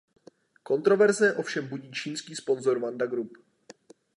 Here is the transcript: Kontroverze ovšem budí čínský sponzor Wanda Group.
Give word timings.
Kontroverze 0.63 1.33
ovšem 1.35 1.67
budí 1.67 1.91
čínský 1.91 2.35
sponzor 2.35 2.79
Wanda 2.79 3.05
Group. 3.05 3.37